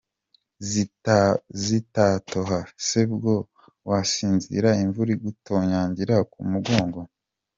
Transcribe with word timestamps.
Zitatoha 1.67 2.59
se 2.87 3.01
bwo 3.11 3.35
wasinzira 3.89 4.69
imvura 4.83 5.09
igutonyangira 5.17 6.15
ku 6.31 6.39
mugongo?”. 6.51 6.99